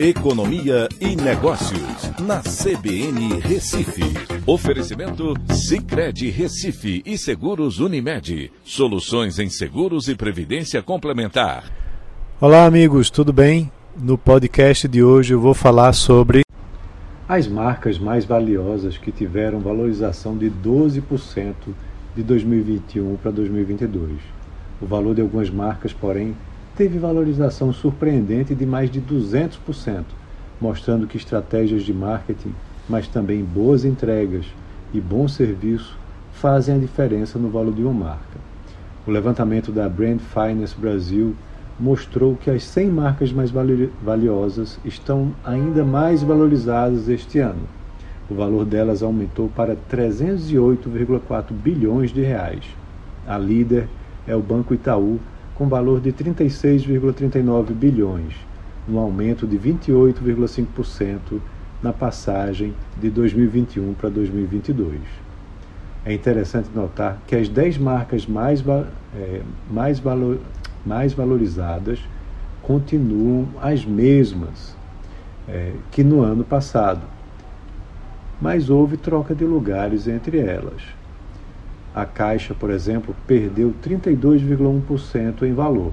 [0.00, 4.04] Economia e Negócios, na CBN Recife.
[4.46, 8.52] Oferecimento Cicred Recife e Seguros Unimed.
[8.62, 11.64] Soluções em seguros e previdência complementar.
[12.40, 13.72] Olá, amigos, tudo bem?
[14.00, 16.42] No podcast de hoje eu vou falar sobre
[17.28, 21.54] as marcas mais valiosas que tiveram valorização de 12%
[22.14, 24.12] de 2021 para 2022.
[24.80, 26.36] O valor de algumas marcas, porém,
[26.78, 30.04] teve valorização surpreendente de mais de 200%,
[30.60, 32.54] mostrando que estratégias de marketing,
[32.88, 34.46] mas também boas entregas
[34.94, 35.98] e bom serviço
[36.34, 38.38] fazem a diferença no valor de uma marca.
[39.04, 41.34] O levantamento da Brand Finance Brasil
[41.80, 43.50] mostrou que as 100 marcas mais
[44.00, 47.66] valiosas estão ainda mais valorizadas este ano.
[48.30, 52.62] O valor delas aumentou para 308,4 bilhões de reais.
[53.26, 53.88] A líder
[54.28, 55.18] é o Banco Itaú,
[55.58, 58.32] com valor de 36,39 bilhões,
[58.88, 61.40] um aumento de 28,5%
[61.82, 65.00] na passagem de 2021 para 2022.
[66.06, 68.64] É interessante notar que as 10 marcas mais,
[69.16, 70.38] é, mais, valor,
[70.86, 71.98] mais valorizadas
[72.62, 74.76] continuam as mesmas
[75.48, 77.02] é, que no ano passado,
[78.40, 80.82] mas houve troca de lugares entre elas.
[81.98, 85.92] A Caixa, por exemplo, perdeu 32,1% em valor,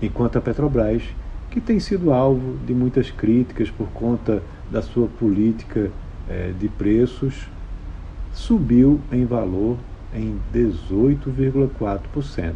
[0.00, 1.02] enquanto a Petrobras,
[1.50, 5.90] que tem sido alvo de muitas críticas por conta da sua política
[6.28, 7.48] eh, de preços,
[8.32, 9.76] subiu em valor
[10.14, 12.54] em 18,4%.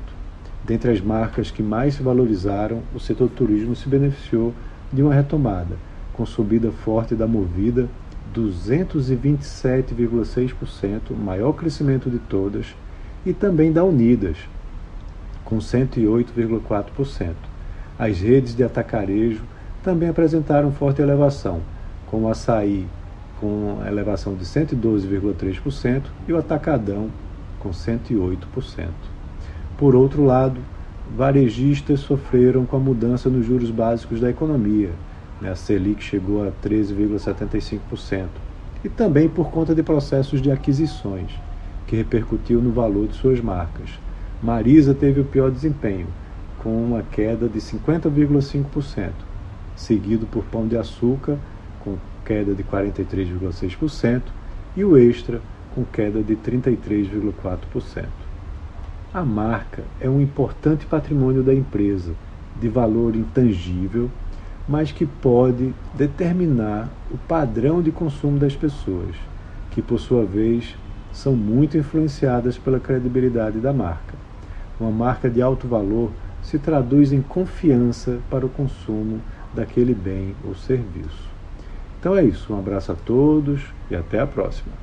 [0.64, 4.54] Dentre as marcas que mais se valorizaram, o setor turismo se beneficiou
[4.92, 5.76] de uma retomada,
[6.12, 7.88] com subida forte da Movida,
[8.32, 12.72] 227,6%, maior crescimento de todas,
[13.24, 14.36] e também da Unidas,
[15.44, 17.34] com 108,4%.
[17.98, 19.42] As redes de atacarejo
[19.82, 21.60] também apresentaram forte elevação,
[22.06, 22.86] com o açaí
[23.40, 27.10] com elevação de 112,3% e o atacadão
[27.58, 28.88] com 108%.
[29.76, 30.60] Por outro lado,
[31.16, 34.90] varejistas sofreram com a mudança nos juros básicos da economia.
[35.40, 35.50] Né?
[35.50, 38.26] A Selic chegou a 13,75%.
[38.84, 41.30] E também por conta de processos de aquisições
[41.86, 43.90] que repercutiu no valor de suas marcas.
[44.42, 46.06] Marisa teve o pior desempenho,
[46.58, 49.10] com uma queda de 50,5%,
[49.76, 51.38] seguido por Pão de Açúcar,
[51.80, 54.22] com queda de 43,6%,
[54.76, 55.40] e o Extra,
[55.74, 58.06] com queda de 33,4%.
[59.12, 62.12] A marca é um importante patrimônio da empresa,
[62.60, 64.10] de valor intangível,
[64.68, 69.14] mas que pode determinar o padrão de consumo das pessoas,
[69.70, 70.74] que por sua vez
[71.14, 74.14] são muito influenciadas pela credibilidade da marca.
[74.78, 76.10] Uma marca de alto valor
[76.42, 79.20] se traduz em confiança para o consumo
[79.54, 81.30] daquele bem ou serviço.
[81.98, 84.74] Então é isso, um abraço a todos e até a próxima.